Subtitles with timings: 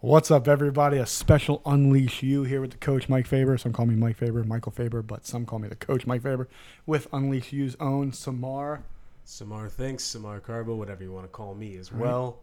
[0.00, 0.98] What's up, everybody?
[0.98, 3.56] A special Unleash You here with the coach, Mike Faber.
[3.56, 6.48] Some call me Mike Faber, Michael Faber, but some call me the coach, Mike Faber,
[6.84, 8.84] with Unleash You's own Samar
[9.24, 10.04] Samar thanks.
[10.04, 12.02] Samar Carbo, whatever you want to call me as Right.
[12.02, 12.38] well.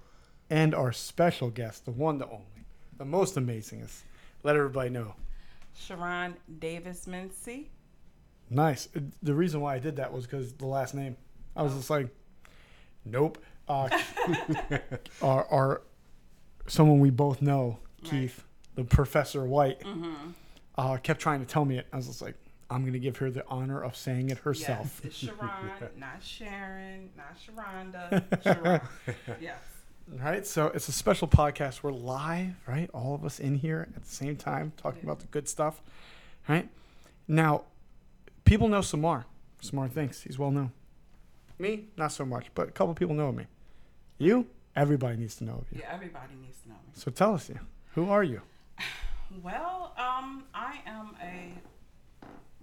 [0.49, 2.65] and our special guest, the one, the only,
[2.97, 4.01] the most amazingest.
[4.43, 5.15] Let everybody know.
[5.87, 7.71] Charon Davis Mincey.
[8.49, 8.89] Nice.
[8.95, 11.15] Uh, The reason why I did that was because the last name.
[11.55, 12.09] I was just like,
[13.05, 13.37] nope.
[13.69, 13.87] Uh,
[15.21, 15.81] our, our
[16.67, 18.11] someone we both know, Right.
[18.11, 18.43] Keith,
[18.75, 20.31] the Professor White, Mm-hmm.
[20.77, 21.87] uh, kept trying to tell me it.
[21.93, 22.35] I was just like,
[22.69, 24.99] I'm gonna give her the honor of saying it herself.
[25.03, 28.43] Yes, it's Sharon, not Sharon, not Sharonda.
[28.43, 28.81] Sharon.
[29.39, 29.57] Yes.
[30.19, 30.45] Right.
[30.45, 31.81] So it's a special podcast.
[31.83, 32.89] We're live, right?
[32.93, 35.05] All of us in here at the same time talking Yeah.
[35.11, 35.81] about the good stuff.
[36.49, 36.67] Right.
[37.27, 37.63] Now,
[38.43, 39.25] people know Samar.
[39.61, 40.71] Samar thinks he's well known.
[41.59, 43.45] Me, not so much, but a couple people know me.
[44.17, 45.79] You, everybody needs to know of you.
[45.81, 46.91] Yeah, everybody needs to know me.
[46.93, 47.59] So tell us, you.
[47.95, 48.41] Who are you?
[49.41, 51.53] Well, um, I am a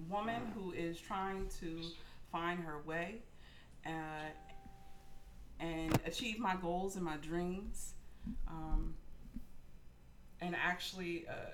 [0.09, 1.81] woman who is trying to
[2.31, 3.23] find her way
[3.85, 3.91] uh,
[5.59, 7.95] and achieve my goals and my dreams.
[8.47, 8.95] Um,
[10.41, 11.51] and actually, uh,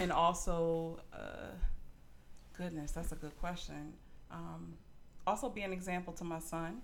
[0.00, 1.50] and also, uh,
[2.56, 3.92] goodness, that's a good question.
[4.30, 4.74] Um,
[5.26, 6.80] also, be an example to my son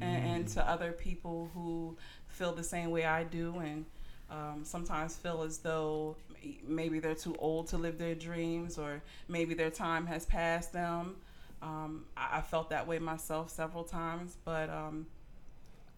[0.00, 1.96] and, and to other people who
[2.28, 3.84] feel the same way I do and
[4.30, 6.16] um, sometimes feel as though
[6.66, 11.16] maybe they're too old to live their dreams or maybe their time has passed them.
[11.62, 15.06] Um, I, I felt that way myself several times, but um,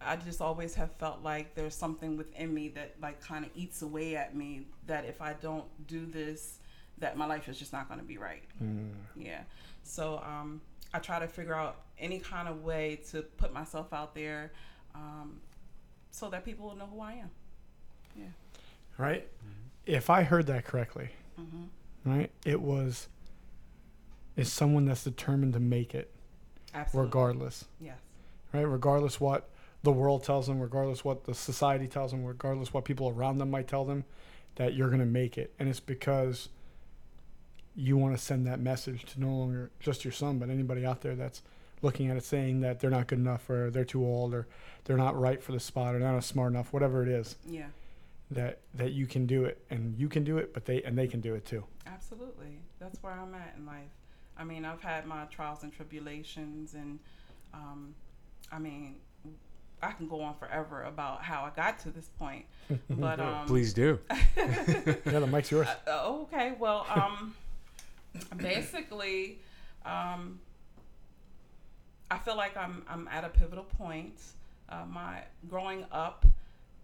[0.01, 3.83] I just always have felt like there's something within me that like kind of eats
[3.83, 6.59] away at me that if I don't do this,
[6.99, 8.43] that my life is just not going to be right.
[8.63, 8.91] Mm.
[9.17, 9.41] Yeah.
[9.83, 10.61] So um,
[10.95, 14.53] I try to figure out any kind of way to put myself out there
[14.95, 15.41] um,
[16.11, 17.31] so that people will know who I am.
[18.17, 18.25] Yeah.
[18.97, 19.29] Right.
[19.87, 21.11] If I heard that correctly,
[21.41, 22.11] Mm-hmm.
[22.19, 23.07] right, it was
[24.37, 26.11] is someone that's determined to make it
[26.75, 27.07] Absolutely.
[27.07, 27.65] regardless.
[27.81, 27.99] Yes.
[28.53, 28.63] right?
[28.63, 29.49] Regardless what
[29.85, 33.51] the world tells them, regardless what the society tells them, regardless what people around them
[33.53, 34.05] might tell them,
[34.57, 35.53] that you're going to make it.
[35.61, 36.49] And it's because
[37.77, 41.01] you want to send that message to no longer just your son, but anybody out
[41.03, 41.43] there that's
[41.83, 44.47] looking at it saying that they're not good enough or they're too old or
[44.85, 47.67] they're not right for the spot or they're not smart enough, whatever it is, Yeah.
[48.31, 51.07] that that you can do it and you can do it, but they and they
[51.07, 51.65] can do it too.
[51.87, 52.59] Absolutely.
[52.79, 53.91] That's where I'm at in life.
[54.37, 56.99] I mean, I've had my trials and tribulations, and
[57.53, 57.95] um,
[58.53, 58.95] I mean,
[59.83, 62.45] I can go on forever about how I got to this point.
[62.91, 63.99] But um, Please do.
[64.37, 65.67] Yeah, the mic's yours.
[65.87, 67.35] Uh, uh, okay, well, um,
[68.37, 69.39] basically,
[69.85, 70.39] um,
[72.11, 74.19] I feel like I'm I'm at a pivotal point.
[74.69, 76.27] Uh, my growing up,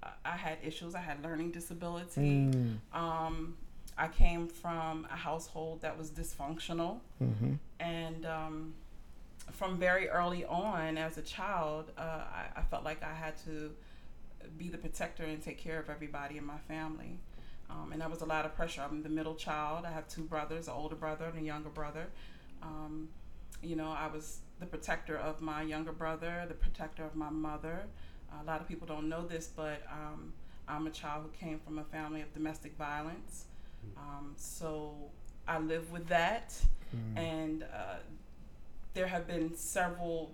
[0.02, 0.94] uh, I had issues.
[0.94, 2.20] I had learning disability.
[2.50, 3.56] Mm, Um,
[3.96, 8.74] I came from a household that was dysfunctional, hmm and um,
[9.52, 13.70] from very early on, as a child, uh, I, I felt like I had to
[14.58, 17.18] be the protector and take care of everybody in my family.
[17.70, 18.82] Um, and that was a lot of pressure.
[18.82, 19.84] I'm the middle child.
[19.86, 22.06] I have two brothers, an older brother and a younger brother.
[22.62, 23.08] Um,
[23.62, 27.86] you know, I was the protector of my younger brother, the protector of my mother.
[28.40, 30.32] a lot of people don't know this, but um,
[30.68, 33.44] I'm a child who came from a family of domestic violence.
[33.96, 34.94] Um, so
[35.46, 36.54] I live with that
[36.94, 37.96] mm, and uh,
[38.94, 40.32] there have been several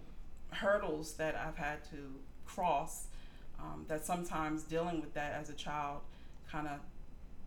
[0.50, 2.14] hurdles that I've had to
[2.46, 3.06] cross.
[3.58, 6.00] Um, that sometimes dealing with that as a child
[6.50, 6.78] kind of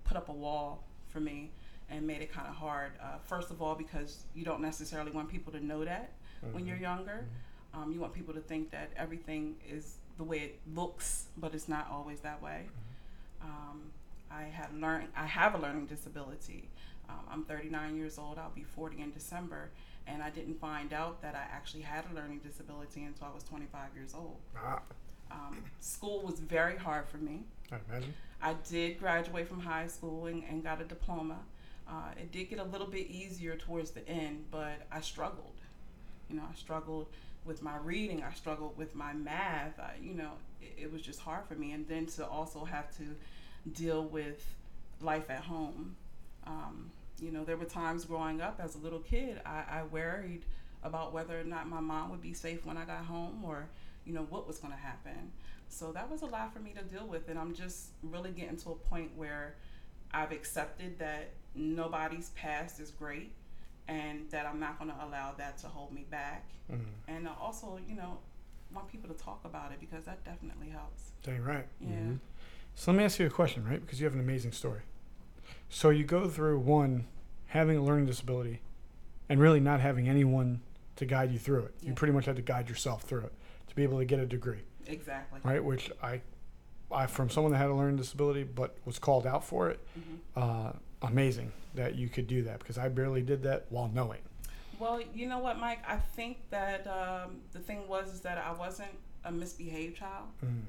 [0.03, 1.49] put up a wall for me
[1.93, 2.91] and made it kind of hard.
[3.01, 6.11] Uh, first of all, because you don't necessarily want people to know that
[6.51, 7.25] when you're younger.
[7.73, 11.67] Um, you want people to think that everything is the way it looks, but it's
[11.67, 12.61] not always that way.
[13.41, 13.91] Um,
[14.31, 15.07] I have learned.
[15.15, 16.69] I have a learning disability.
[17.09, 18.37] Um, I'm 39 years old.
[18.37, 19.71] I'll be 40 in December,
[20.07, 23.43] and I didn't find out that I actually had a learning disability until I was
[23.43, 24.37] 25 years old.
[24.57, 24.81] Ah,
[25.31, 27.43] Um, school was very hard for me.
[27.71, 28.13] I imagine.
[28.41, 31.39] I did graduate from high school and, and got a diploma.
[31.87, 35.53] Uh, it did get a little bit easier towards the end, but I struggled.
[36.29, 37.07] You know, I struggled
[37.45, 38.23] with my reading.
[38.23, 39.79] I struggled with my math.
[39.79, 40.31] I, you know,
[40.61, 41.73] it, it was just hard for me.
[41.73, 43.03] And then to also have to
[43.73, 44.45] deal with
[45.01, 45.95] life at home.
[46.47, 46.91] Um,
[47.21, 50.43] you know, there were times growing up as a little kid, I, I worried
[50.83, 53.67] about whether or not my mom would be safe when I got home or,
[54.05, 55.31] you know, what was going to happen.
[55.69, 57.29] So that was a lot for me to deal with.
[57.29, 59.55] And I'm just really getting to a point where
[60.11, 63.31] I've accepted that nobody's past is great
[63.87, 66.45] and that I'm not going to allow that to hold me back.
[66.71, 66.79] Mm.
[67.07, 68.17] And I also, you know,
[68.73, 71.11] want people to talk about it because that definitely helps.
[71.21, 71.67] Dang right.
[71.79, 71.89] Yeah.
[71.89, 72.19] Mhm.
[72.75, 73.79] So let me ask you a question, right?
[73.81, 74.81] Because you have an amazing story.
[75.69, 77.05] So you go through one,
[77.47, 78.61] having a learning disability,
[79.29, 80.61] and really not having anyone
[80.95, 81.73] to guide you through it.
[81.81, 83.33] You pretty much had to guide yourself through it
[83.67, 85.39] to be able to get a degree, Exactly.
[85.43, 85.63] right?
[85.63, 86.21] Which I,
[86.91, 90.15] I from someone that had a learning disability but was called out for it, hmm
[90.35, 90.71] uh,
[91.03, 94.21] amazing that you could do that because I barely did that while knowing.
[94.79, 95.79] Well, you know what, Mike?
[95.87, 98.91] I think that um, the thing was is that I wasn't
[99.23, 100.61] a misbehaved child, Mm.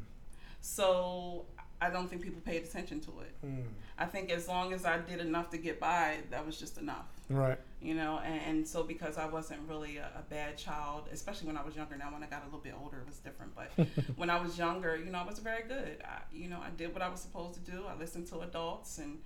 [0.60, 1.44] so
[1.80, 3.46] I don't think people paid attention to it.
[3.46, 3.64] Mm.
[3.98, 7.06] I think as long as I did enough to get by, that was just enough.
[7.28, 7.58] Right.
[7.80, 11.56] You know, and, and so because I wasn't really a, a bad child, especially when
[11.56, 11.96] I was younger.
[11.96, 13.52] Now, when I got a little bit older, it was different.
[13.54, 13.70] But
[14.16, 16.02] when I was younger, you know, I was very good.
[16.04, 17.84] I, you know, I did what I was supposed to do.
[17.88, 19.18] I listened to adults, and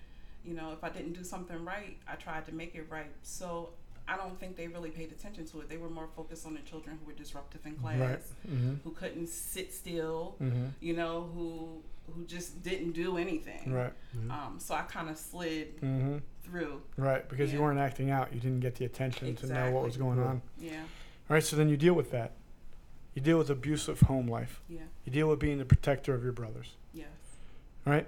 [0.44, 3.10] you know, if I didn't do something right, I tried to make it right.
[3.22, 3.70] So
[4.06, 5.68] I don't think they really paid attention to it.
[5.68, 8.20] They were more focused on the children who were disruptive in class, Right.
[8.50, 8.74] Mm-hmm.
[8.84, 10.66] who couldn't sit still, Mm-hmm.
[10.80, 11.82] you know, who
[12.14, 13.70] who just didn't do anything.
[13.70, 13.92] Right.
[14.30, 16.16] Um, so I kind of slid Mm-hmm.
[16.42, 16.80] through.
[16.96, 17.28] Right.
[17.28, 18.32] Because you weren't acting out.
[18.32, 20.40] You didn't get the attention to know what was going on.
[20.58, 21.44] Yeah, All right.
[21.44, 22.32] So then you deal with that.
[23.14, 24.62] You deal with abusive home life.
[24.70, 26.76] yeah, You deal with being the protector of your brothers.
[26.94, 27.08] yes.
[27.86, 28.06] All right.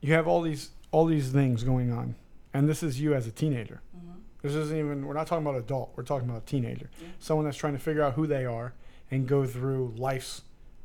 [0.00, 2.14] You have all these all these things going on,
[2.54, 3.80] and this is you as a teenager.
[3.94, 4.12] hmm
[4.42, 5.06] This isn't even.
[5.06, 5.92] We're not talking about adult.
[5.96, 6.90] We're talking about a teenager.
[7.00, 7.08] Yeah.
[7.18, 8.72] Someone that's trying to figure out who they are
[9.10, 10.42] and go through life's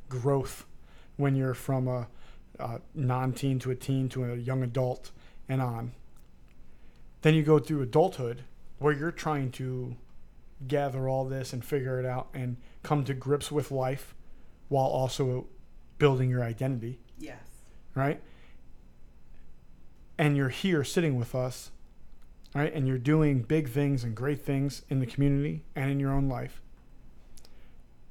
[0.10, 0.66] growth
[1.18, 2.08] when you're from a,
[2.60, 5.12] a non-teen to a teen to a young adult
[5.48, 5.94] and on.
[7.22, 8.44] Then you go through adulthood
[8.80, 9.96] where you're trying to
[10.68, 14.14] gather all this and figure it out and come to grips with life
[14.70, 15.48] while also
[15.98, 17.38] building your identity, Yes.
[17.96, 18.22] right?
[20.18, 21.72] And you're here sitting with us,
[22.54, 22.74] right?
[22.74, 26.30] And you're doing big things and great things in the community and in your own
[26.30, 26.62] life.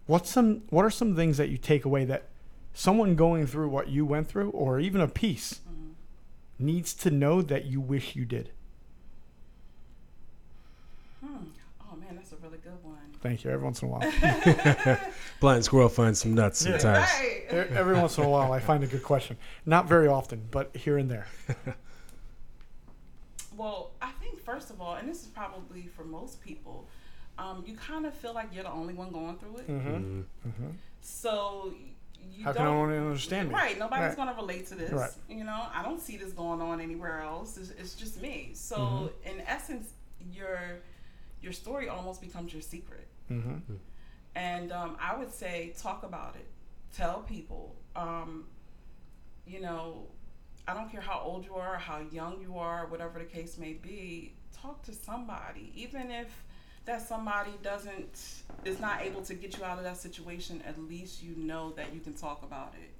[0.06, 2.28] What's some what are some things that you take away that
[2.74, 5.80] someone going through what you went through or even a piece hmm
[6.56, 8.50] needs to know that you wish you did?
[11.24, 11.36] Hmm.
[11.90, 12.96] Oh man, that's a really good one.
[13.22, 13.50] Thank you.
[13.50, 14.98] Every once in a while.
[15.40, 16.78] Blind squirrel finds some nuts Yeah.
[16.78, 17.08] sometimes.
[17.50, 17.72] Right.
[17.72, 19.36] Every once in a while I find a good question.
[19.64, 21.26] Not very often, but here and there.
[23.56, 26.88] Well, I think first of all, and this is probably for most people,
[27.38, 29.68] um, you kind of feel like you're the only one going through it.
[29.68, 29.88] Mm-hmm.
[29.94, 30.24] Mm.
[30.46, 30.68] Mm-hmm.
[31.00, 31.72] So
[32.32, 32.64] you How don't.
[32.66, 33.54] can anyone understand me?
[33.54, 34.16] Right, nobody's Right.
[34.16, 34.90] going to relate to this.
[34.92, 35.10] Right.
[35.28, 37.56] You know, I don't see this going on anywhere else.
[37.58, 38.52] It's, it's just me.
[38.54, 39.10] So Mhm.
[39.34, 39.92] in essence,
[40.32, 40.58] your
[41.42, 43.06] your story almost becomes your secret.
[43.30, 43.74] Mm-hmm.
[44.34, 46.46] And um, I would say talk about it.
[46.96, 47.76] Tell people.
[47.94, 48.46] Um,
[49.46, 50.06] you know,
[50.66, 53.75] I don't care how old you are, how young you are, whatever the case may
[53.75, 54.34] be.
[54.52, 56.44] Talk to somebody, even if
[56.87, 60.62] that somebody doesn't is not able to get you out of that situation.
[60.66, 62.90] At least you know that you can talk about it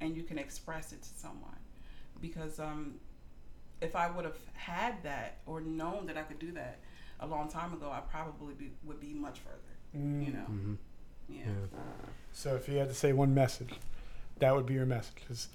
[0.00, 1.56] and you can express it to someone.
[2.20, 2.94] Because um,
[3.80, 6.78] if I would have had that or known that I could do that
[7.20, 9.58] a long time ago, I probably be, would be much further.
[10.24, 10.40] You know.
[10.40, 10.74] hmm
[11.28, 11.40] Yeah.
[11.46, 11.78] Yeah.
[12.32, 13.74] So if you had to say one message,
[14.38, 15.22] that would be your message.
[15.30, 15.48] Is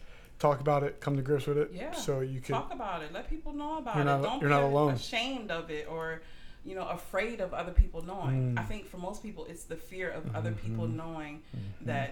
[0.44, 1.92] talk about it, come to grips with it, Yeah.
[1.94, 2.54] so you can.
[2.56, 3.14] Talk about it.
[3.14, 4.22] Let people know about You're it.
[4.22, 4.94] Don't you're be not alone.
[4.94, 6.22] ashamed of it or,
[6.66, 8.56] you know, afraid of other people knowing.
[8.56, 8.60] Mm.
[8.60, 11.42] I think for most people, it's the fear of other people knowing
[11.82, 12.10] that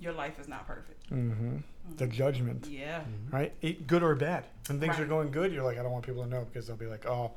[0.00, 1.06] your life is not perfect.
[1.08, 1.58] hmm
[1.96, 2.10] The Mhm.
[2.12, 3.02] judgment, Yeah.
[3.30, 3.52] right?
[3.62, 4.44] It, good or bad.
[4.66, 6.76] When things are going good, you're like, I don't want people to know because they'll
[6.76, 7.30] be like, oh,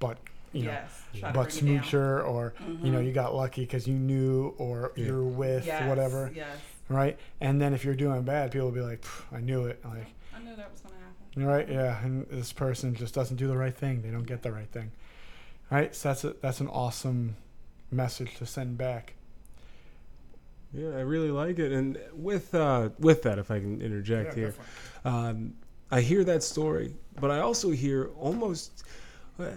[0.00, 0.18] but
[0.52, 1.02] you know, yes.
[1.18, 1.84] Try to but bring it down.
[1.84, 3.06] smoocher, or you know, Mhm.
[3.06, 5.06] you got lucky because you knew, or Yeah.
[5.06, 5.88] you're with, yes.
[5.88, 6.58] whatever, Yes.
[6.88, 7.18] Right?
[7.40, 9.84] And then if you're doing bad, people will be like, I knew it.
[9.84, 11.14] Like, I knew that was going to happen.
[11.34, 14.02] You're right, yeah, and this person just doesn't do the right thing.
[14.02, 14.92] They don't get the right thing.
[15.70, 15.94] Right?
[15.94, 17.36] So that's a, that's an awesome
[17.90, 19.14] message to send back.
[20.72, 21.70] Yeah, I really like it.
[21.70, 24.54] And with uh, with that, if I can interject here,
[25.04, 25.54] um,
[25.90, 28.82] I hear that story, but I also hear almost
[29.38, 29.50] uh,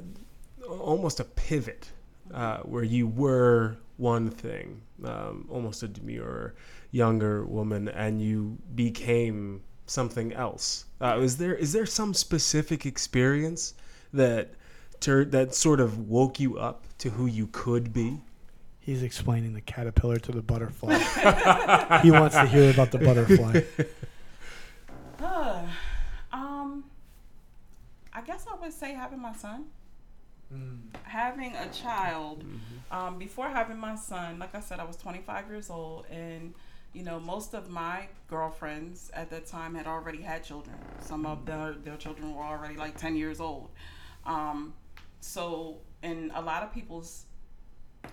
[0.69, 1.89] almost a pivot
[2.33, 6.53] uh, where you were one thing, um, almost a demure
[6.91, 10.85] younger woman, and you became something else.
[11.01, 13.73] Uh, is there is there some specific experience
[14.13, 14.49] that
[14.99, 18.21] tur- that sort of woke you up to who you could be?
[18.79, 20.97] He's explaining the caterpillar to the butterfly.
[22.03, 23.61] he wants to hear about the butterfly.
[25.19, 25.63] Uh,
[26.31, 26.83] um,
[28.13, 29.65] I guess I would say having my son.
[31.03, 32.43] Having a child
[32.89, 36.53] um, before having my son, like I said, I was 25 years old, and
[36.97, 40.75] you know, most of my girlfriends at that time had already had children.
[40.99, 43.69] Some of their their children were already like 10 years old.
[44.25, 44.73] Um,
[45.19, 47.25] so, in a lot of people's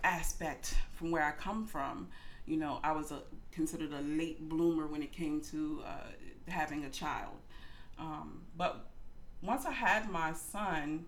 [0.02, 2.08] aspect from where I come from,
[2.44, 3.22] you know, I was a
[3.52, 7.38] considered a late bloomer when it came to uh, having a child.
[7.98, 8.84] Um, but
[9.40, 11.06] once I had my son,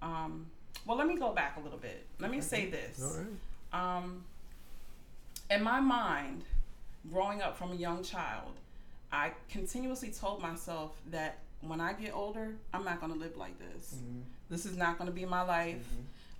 [0.00, 0.46] um,
[0.86, 2.06] well, let me go back a little bit.
[2.18, 3.18] Let me say this.
[3.72, 3.96] Right.
[3.98, 4.24] Um,
[5.50, 6.44] in my mind,
[7.10, 8.52] growing up from a young child,
[9.12, 13.58] I continuously told myself that when I get older, I'm not going to live like
[13.58, 13.96] this.
[13.96, 14.20] Mm-hmm.
[14.48, 15.86] This is not going to be my life.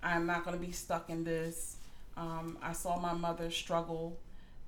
[0.03, 1.77] I'm not going to be stuck in this.
[2.17, 4.17] Um, I saw my mother struggle,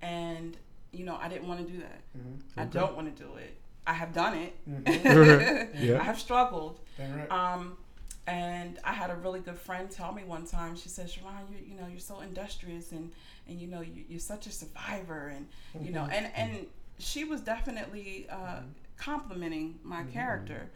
[0.01, 0.55] and
[0.91, 2.01] you know, I didn't want to do that.
[2.17, 2.59] Mm-hmm.
[2.59, 3.57] I don't want to do it.
[3.85, 4.55] I have done it.
[5.83, 5.99] Yeah.
[5.99, 6.79] I have struggled.
[6.99, 7.29] Right.
[7.31, 7.77] Um,
[8.25, 10.75] and I had a really good friend tell me one time.
[10.75, 13.11] She said, "Charon, you you know you're so industrious and
[13.47, 15.47] and you know you, you're such a survivor and
[15.85, 16.67] you know and and
[16.99, 18.61] she was definitely uh,
[18.97, 20.69] complimenting my character."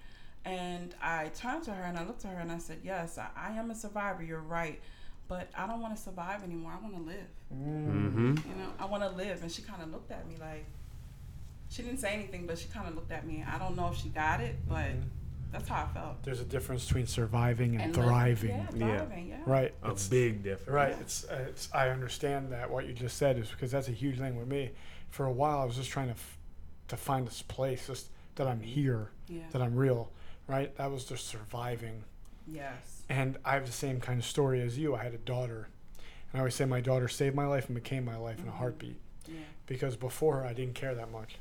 [0.45, 3.27] And I turned to her and I looked at her and I said, "Yes, I,
[3.35, 4.23] I am a survivor.
[4.23, 4.79] You're right,
[5.27, 6.73] but I don't want to survive anymore.
[6.77, 7.27] I want to live.
[7.53, 8.27] Mm-hmm.
[8.49, 10.65] You know, I want to live." And she kind of looked at me like
[11.69, 13.43] she didn't say anything, but she kind of looked at me.
[13.49, 15.03] I don't know if she got it, but Mhm.
[15.51, 16.23] That's how I felt.
[16.23, 18.49] There's a difference between surviving and, living- thriving.
[18.49, 18.97] Yeah, Yeah.
[18.97, 19.27] thriving.
[19.29, 19.37] Yeah.
[19.45, 19.73] Right.
[19.83, 20.69] A It's- big difference.
[20.69, 20.95] Right.
[21.01, 21.69] It's, uh, it's.
[21.73, 24.71] I understand that what you just said is because that's a huge thing with me.
[25.09, 26.37] For a while, I was just trying to f-
[26.89, 29.41] to find this place, just that I'm here, Yeah.
[29.51, 30.11] that I'm real.
[30.47, 30.75] Right.
[30.77, 32.03] That was just surviving.
[32.47, 33.03] Yes.
[33.09, 34.95] And I have the same kind of story as you.
[34.95, 35.67] I had a daughter,
[36.31, 38.51] and I always say my daughter saved my life and became my life in a
[38.51, 38.55] Mhm.
[38.55, 38.99] heartbeat.
[39.27, 39.39] Yeah.
[39.65, 41.37] Because before her, I didn't care that much.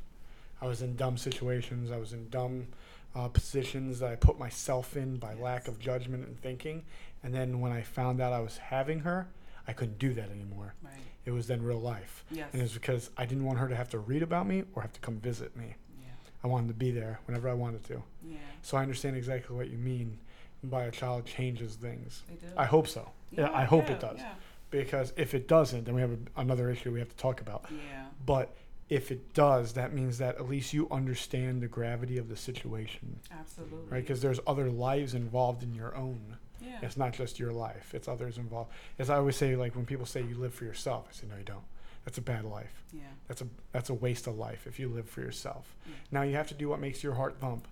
[0.61, 1.91] I was in dumb situations.
[1.93, 2.69] I was in dumb
[3.17, 6.85] uh, positions that I put myself in by lack of judgment and thinking.
[7.23, 9.27] And then when I found out I was having her,
[9.67, 10.75] I couldn't do that anymore.
[10.83, 10.93] Right.
[11.25, 12.25] It was then real life.
[12.31, 12.49] Yes.
[12.53, 14.93] And it's because I didn't want her to have to read about me or have
[14.93, 15.75] to come visit me.
[16.01, 16.09] yeah.
[16.45, 18.03] I wanted to be there whenever I wanted to.
[18.23, 18.37] Yeah.
[18.63, 20.19] So I understand exactly what you mean
[20.63, 22.23] by a child changes things.
[22.29, 22.53] They do.
[22.57, 23.11] I hope so.
[23.33, 24.19] Yeah, I hope it does.
[24.19, 24.33] Yeah.
[24.71, 27.65] Because if it doesn't, then we have a, another issue we have to talk about.
[27.71, 28.05] Yeah.
[28.25, 28.55] But
[28.89, 33.19] if it does, that means that at least you understand the gravity of the situation,
[33.33, 33.79] Absolutely.
[33.91, 34.03] right?
[34.03, 36.37] Because there's other lives involved in your own.
[36.61, 36.79] yeah.
[36.83, 38.71] It's not just your life; it's others involved.
[38.99, 41.37] As I always say, like when people say you live for yourself, I say no,
[41.37, 41.65] you don't.
[42.05, 42.85] That's a bad life.
[42.93, 43.01] Yeah.
[43.27, 45.75] That's a that's a waste of life if you live for yourself.
[45.87, 45.95] Yeah.
[46.13, 47.67] Now you have to do what makes your heart thump,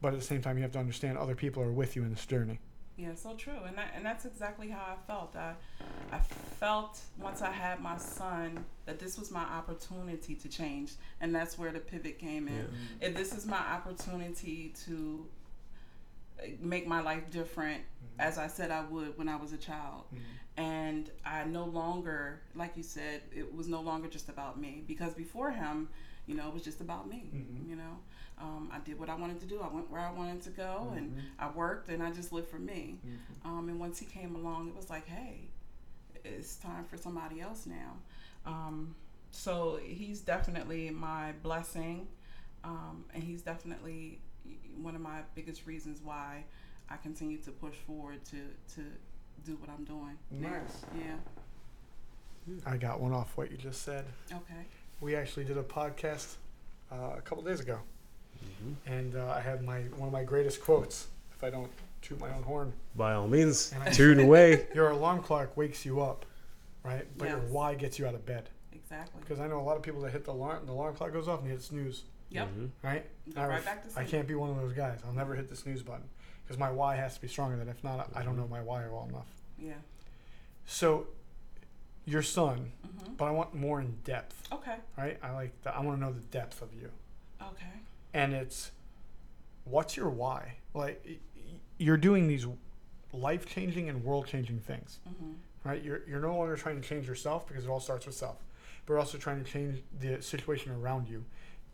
[0.00, 2.10] but at the same time you have to understand other people are with you in
[2.10, 2.60] this journey.
[3.00, 3.14] Yeah.
[3.14, 3.52] So true.
[3.66, 5.34] And that, and that's exactly how I felt.
[5.36, 5.54] I
[6.12, 11.34] I felt once I had my son that this was my opportunity to change, and
[11.34, 12.66] that's where the pivot came in.
[13.00, 13.08] Yeah.
[13.08, 15.26] If this is my opportunity to
[16.42, 17.82] uh, make my life different,
[18.18, 20.04] as I said I would when I was a child.
[20.56, 25.14] and I no longer, like you said, it was no longer just about me because
[25.14, 25.88] before him,
[26.26, 27.30] you know, it was just about me.
[27.34, 27.68] Mhm.
[27.70, 27.94] You know,
[28.40, 29.60] um, I did what I wanted to do.
[29.60, 31.22] I went where I wanted to go, and Mhm.
[31.38, 32.98] I worked, and I just lived for me.
[33.04, 33.46] Mhm.
[33.46, 35.48] Um, and once he came along, it was like, hey,
[36.24, 37.98] it's time for somebody else now.
[38.46, 38.94] Um,
[39.30, 42.08] so he's definitely my blessing,
[42.64, 44.20] um, and he's definitely
[44.76, 46.44] one of my biggest reasons why
[46.88, 48.82] I continue to push forward to to
[49.44, 50.18] do what I'm doing.
[50.30, 50.84] Nice.
[50.98, 51.18] Yeah.
[52.66, 54.06] I got one off what you just said.
[54.32, 54.66] Okay.
[55.00, 56.36] We actually did a podcast
[56.90, 57.80] uh, a couple days ago.
[58.86, 61.08] And uh, I had my one of my greatest quotes.
[61.36, 61.70] If I don't
[62.02, 64.66] toot my own horn, By all means, And I- tune away.
[64.74, 66.24] your alarm clock wakes you up,
[66.82, 67.06] right?
[67.18, 67.50] But your Yes.
[67.50, 68.48] why gets you out of bed.
[68.72, 69.20] Exactly.
[69.20, 71.28] Because I know a lot of people that hit the alarm, the alarm clock goes
[71.28, 72.48] off and you hit snooze, Yep.
[72.48, 72.70] Mhm.
[72.82, 73.06] right?
[73.34, 74.08] Go I right ref- back to I sleep.
[74.08, 75.00] can't be one of those guys.
[75.06, 76.08] I'll never hit the snooze button
[76.44, 78.86] because my why has to be stronger than if not, I don't know my why
[78.88, 79.28] well enough.
[79.58, 79.74] Yeah.
[80.66, 81.06] So,
[82.06, 83.16] your son, Mhm.
[83.16, 84.76] but I want more in depth, Okay.
[84.96, 85.18] right?
[85.22, 85.76] I like that.
[85.76, 86.90] I want to know the depth of you.
[87.42, 87.66] Okay.
[88.14, 88.70] And it's
[89.64, 91.20] what's your why like
[91.78, 92.46] you're doing these
[93.12, 95.34] life-changing and world-changing things Mhm.
[95.64, 98.36] right you're, you're no longer trying to change yourself because it all starts with self
[98.86, 101.24] but you're also trying to change the situation around you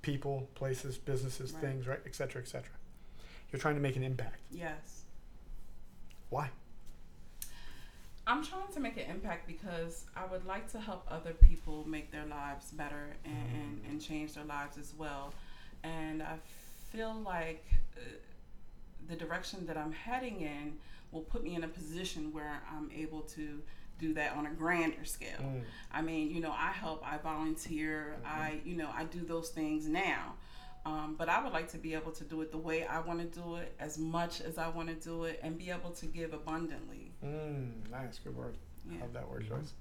[0.02, 1.60] people places businesses Right.
[1.62, 2.70] things right etc etc
[3.52, 5.04] you're trying to make an impact Yes.
[6.30, 6.50] why
[8.28, 12.10] I'm trying to make an impact because I would like to help other people make
[12.10, 15.32] their lives better and, and, and change their lives as well.
[15.82, 16.36] And I
[16.90, 17.64] feel like
[17.96, 18.00] uh,
[19.08, 20.74] the direction that I'm heading in
[21.12, 23.62] will put me in a position where I'm able to
[23.98, 25.40] do that on a grander scale.
[25.40, 25.62] Mm.
[25.92, 29.86] I mean, you know, I help, I volunteer, I, you know, I do those things
[29.88, 30.34] now.
[30.84, 33.18] Um, but I would like to be able to do it the way I want
[33.20, 36.06] to do it, as much as I want to do it, and be able to
[36.06, 37.10] give abundantly.
[37.24, 38.56] Mm, nice good word
[38.88, 39.00] Yeah.
[39.00, 39.48] love that word Mhm.
[39.48, 39.72] choice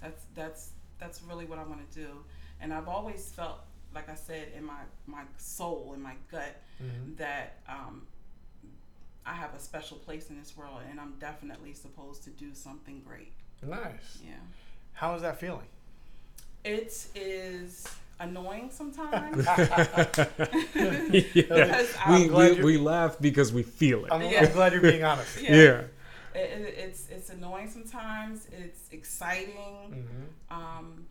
[0.00, 2.24] That's that's that's really what I want to do.
[2.60, 3.58] And I've always felt,
[3.96, 7.16] like I said, in my my soul, in my gut, Mhm.
[7.16, 8.06] that um,
[9.24, 13.00] I have a special place in this world, and I'm definitely supposed to do something
[13.08, 13.32] great.
[13.62, 14.34] nice Yeah.
[14.92, 15.66] how is that feeling
[16.62, 17.86] It is
[18.20, 19.44] annoying sometimes.
[21.34, 21.82] yeah.
[22.10, 24.12] We, we, we laugh because we feel it.
[24.12, 24.44] I'm, Yeah.
[24.44, 25.40] I'm glad you're being honest.
[25.42, 25.82] yeah.
[26.34, 28.46] It, it, it's it's annoying sometimes.
[28.62, 29.78] It's exciting.
[29.90, 30.24] Mm-hmm.
[30.58, 31.06] Um,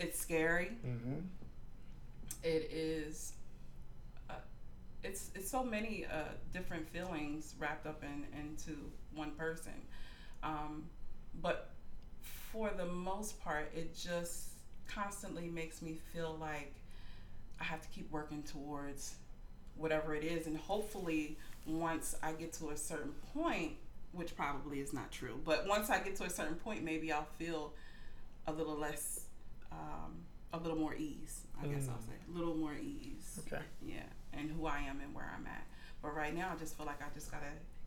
[0.00, 0.70] it's scary.
[0.86, 1.18] Mm-hmm.
[2.42, 3.32] It is.
[4.28, 4.34] Uh,
[5.02, 8.78] it's it's so many uh, different feelings wrapped up in into
[9.14, 9.72] one person,
[10.42, 10.84] um,
[11.42, 11.70] but
[12.52, 14.50] for the most part, it just
[14.88, 16.74] constantly makes me feel like
[17.60, 19.14] I have to keep working towards
[19.76, 23.72] whatever it is, and hopefully, once I get to a certain point,
[24.12, 27.26] which probably is not true, but once I get to a certain point, maybe I'll
[27.38, 27.72] feel
[28.46, 29.22] a little less,
[29.72, 30.12] um,
[30.60, 31.42] a little more ease.
[31.62, 32.06] I guess I'll Mm.
[32.06, 33.40] say a little more ease.
[33.46, 33.62] Okay.
[33.82, 35.66] Yeah, and who I am and where I'm at.
[36.02, 37.46] But right now, I just feel like I just gotta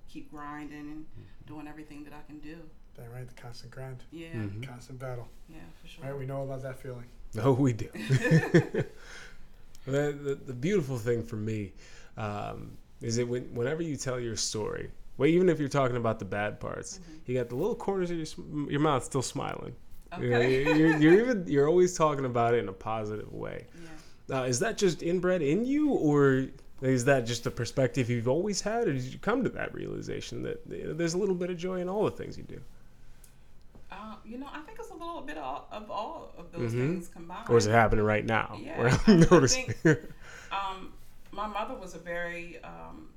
[0.09, 1.05] keep grinding and
[1.45, 2.57] doing everything that I can do.
[2.95, 4.65] That right, the constant grind, Yeah, Mhm.
[4.67, 5.27] constant battle.
[5.49, 6.05] yeah, for sure.
[6.05, 7.05] All right, we know about that feeling.
[7.39, 7.89] Oh, we do.
[9.85, 11.73] the, the, the beautiful thing for me
[12.17, 12.71] um,
[13.01, 16.25] is that when, whenever you tell your story, well, even if you're talking about the
[16.25, 17.19] bad parts, Mhm.
[17.27, 19.75] you got the little corners of your, your mouth still smiling.
[20.17, 20.63] Okay.
[20.77, 23.65] you're, you're even you're always talking about it in a positive way.
[24.29, 24.39] yeah.
[24.39, 26.47] Uh, is that just inbred in you, or
[26.81, 30.43] is that just a perspective you've always had, or did you come to that realization
[30.43, 32.59] that you know, there's a little bit of joy in all the things you do,
[33.91, 36.77] Uh, you know, I think it's a little bit all, of all of those Mhm.
[36.79, 37.49] things combined.
[37.49, 38.59] or is it happening right now?
[38.61, 39.73] Yeah, where I I'm think- noticing.
[40.51, 40.93] um,
[41.31, 43.07] my mother was a very um,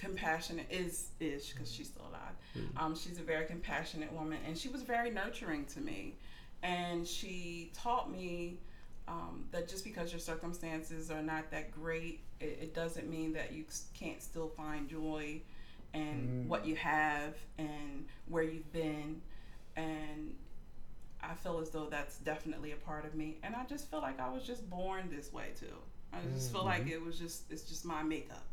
[0.00, 2.34] compassionate is is because she's still alive.
[2.56, 2.80] Mhm.
[2.80, 6.16] Um, she's a very compassionate woman, and she was very nurturing to me.
[6.62, 8.58] And she taught me
[9.08, 13.52] um, that just because your circumstances are not that great, it, it doesn't mean that
[13.52, 13.64] you
[13.94, 15.40] can't still find joy
[15.92, 16.00] in
[16.44, 16.46] Mm.
[16.46, 19.20] what you have and where you've been.
[19.76, 20.36] And
[21.22, 23.38] I feel as though that's definitely a part of me.
[23.42, 25.76] And I just feel like I was just born this way too.
[26.12, 28.46] I just feel like it was just it's just my makeup,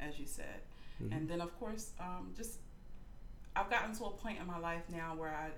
[0.00, 0.60] as you said.
[1.02, 1.12] Mhm.
[1.12, 2.58] And then of course, um, just
[3.56, 5.50] I've gotten to a point in my life now where I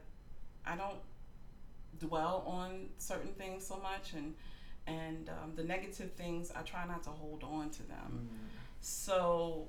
[0.72, 1.01] I don't
[1.99, 4.35] dwell on certain things so much and
[4.87, 8.29] and um, the negative things I try not to hold on to them.
[8.81, 9.66] So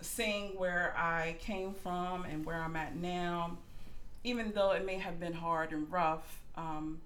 [0.00, 3.56] seeing where I came from and where I'm at now,
[4.24, 7.00] even though it may have been hard and rough, um,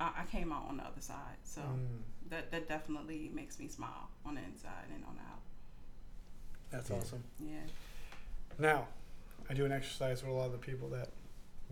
[0.00, 1.38] I, I came out on the other side.
[1.44, 5.40] So Mm, that that definitely makes me smile on the inside and on the out.
[6.72, 6.96] That's Yeah.
[6.96, 7.22] awesome.
[7.38, 7.60] Yeah.
[8.58, 8.88] Now,
[9.48, 11.08] I do an exercise with a lot of the people that,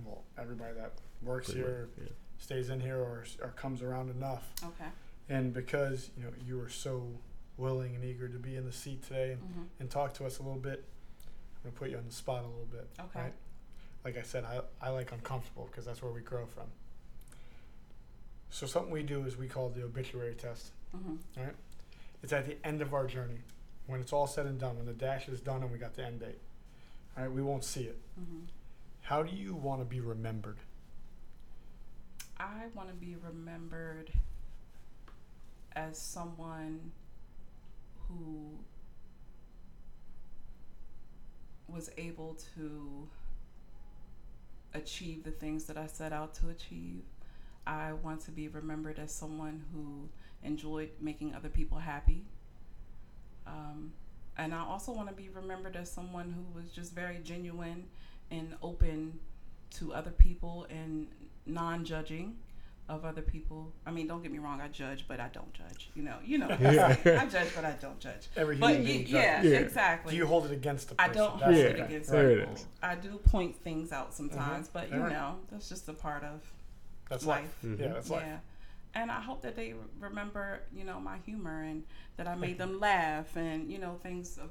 [0.05, 2.15] well, everybody that works Pretty here, much, yeah.
[2.39, 4.51] stays in here, or, or comes around enough.
[4.63, 4.89] Okay.
[5.29, 7.07] And because you know you were so
[7.57, 10.39] willing and eager to be in the seat today and, hmm and talk to us
[10.39, 10.85] a little bit,
[11.65, 12.89] I'm gonna put you on the spot a little bit.
[12.99, 13.21] Okay.
[13.21, 13.35] Right?
[14.05, 16.65] Like I said, I, I like uncomfortable because that's where we grow from.
[18.51, 20.73] So something we do is we call the obituary test.
[20.93, 21.17] hmm
[22.23, 23.39] It's at the end of our journey,
[23.91, 26.05] when it's all said and done, when the dash is done and we got the
[26.05, 26.39] end date.
[27.17, 27.99] All right, we won't see it.
[28.17, 28.45] hmm
[29.03, 30.59] How do you want to be remembered?
[32.39, 34.13] I want to be remembered
[35.75, 36.93] as someone
[38.09, 38.59] who
[41.69, 43.09] was able to
[44.75, 47.03] achieve the things that I set out to achieve.
[47.67, 50.09] I want to be remembered as someone who
[50.47, 52.25] enjoyed making other people happy.
[53.51, 53.93] Um,
[54.39, 57.85] and I also want to be remembered as someone who was just very genuine
[58.31, 59.19] and open
[59.79, 61.09] to other people and
[61.47, 62.37] non judging
[62.89, 63.73] of other people.
[63.87, 65.91] I mean, don't get me wrong, I judge, but I don't judge.
[65.95, 66.49] You know, you know.
[66.61, 66.97] Yeah.
[67.05, 68.29] I judge, but I don't judge.
[68.37, 69.43] Every But human y- being yeah.
[69.43, 69.59] Yeah.
[69.59, 70.11] exactly.
[70.13, 71.63] Do you hold it against the I don't hold Yeah.
[71.65, 72.53] it against There people.
[72.53, 72.67] it is.
[72.83, 74.73] I do point things out sometimes, Mhm.
[74.73, 75.13] but you Alright.
[75.13, 76.41] know, that's just a part of
[77.09, 77.43] That's life.
[77.43, 77.63] life.
[77.65, 77.79] Mhm.
[77.81, 78.25] Yeah, that's life.
[78.95, 79.03] Yeah.
[79.03, 81.85] And I hope that they remember, you know, my humor and
[82.17, 84.51] that I made them laugh and, you know, things of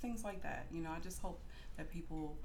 [0.00, 0.66] things like that.
[0.72, 1.42] You know, I just hope
[1.76, 2.36] that people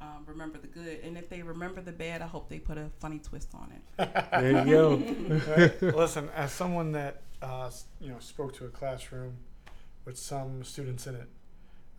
[0.00, 1.00] um, remember the good.
[1.02, 4.10] And if they remember the bad, I hope they put a funny twist on it.
[4.32, 4.96] There you go.
[5.56, 5.82] Right?
[5.96, 9.36] Listen, as someone that uh, you know spoke to a classroom
[10.04, 11.28] with some students in it,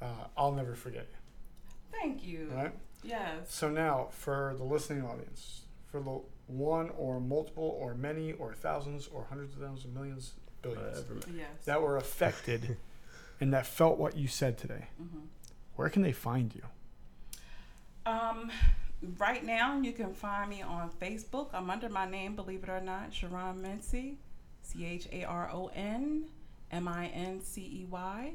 [0.02, 1.18] uh, I'll never forget you.
[2.00, 2.50] Thank you.
[2.52, 2.74] All right.
[3.04, 3.48] Yes.
[3.48, 9.08] So now, for the listening audience, for the one or multiple or many or thousands
[9.08, 11.20] or hundreds of thousands, millions, billions Whatever.
[11.36, 11.48] Yes.
[11.66, 12.78] that were affected
[13.42, 15.20] and that felt what you said today, hmm
[15.76, 16.62] where can they find you?
[18.06, 18.50] Um,
[19.18, 21.50] right now, you can find me on Facebook.
[21.54, 24.18] I'm under my name, believe it or not, Charon Mincey,
[24.62, 26.26] C H A R O N
[26.72, 28.32] M I N C E Y.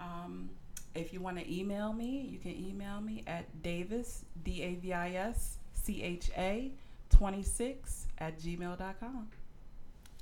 [0.00, 0.48] Um,
[0.94, 4.92] if you want to email me, you can email me at Davis, D A V
[4.94, 6.70] I S C H A
[7.10, 9.28] 26 at gmail.com.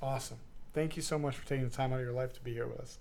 [0.00, 0.38] Awesome.
[0.74, 2.66] Thank you so much for taking the time out of your life to be here
[2.66, 2.98] with us.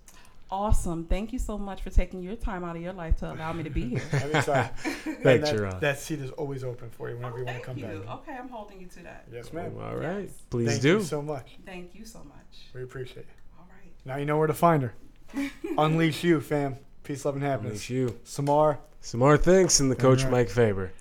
[0.49, 1.05] Awesome.
[1.05, 3.63] Thank you so much for taking your time out of your life to allow me
[3.63, 4.01] to be here.
[4.11, 4.69] Anytime.
[4.75, 5.79] Thanks, that, Charon.
[5.79, 7.85] that seat is always open for you whenever Oh, you want to come you.
[7.85, 8.09] back.
[8.17, 9.25] Okay, I'm holding you to that.
[9.31, 9.73] Yes, ma'am.
[9.81, 10.23] All right.
[10.23, 10.31] Yes.
[10.49, 10.93] Please Thank do.
[10.95, 11.57] you so much.
[11.65, 12.67] Thank you so much.
[12.75, 13.27] We appreciate it.
[13.57, 13.93] All right.
[14.03, 14.93] Now you know where to find her.
[15.77, 16.75] Unleash you, fam.
[17.05, 17.71] Peace, love, and happiness.
[17.71, 18.19] Unleash you.
[18.25, 20.31] Samar, Some more thanks and the coach All right.
[20.39, 20.91] Mike Faber.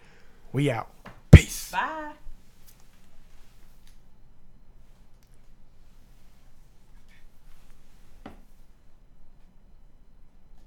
[0.53, 0.89] we out.
[1.33, 1.73] Peace.
[1.73, 2.13] Bye.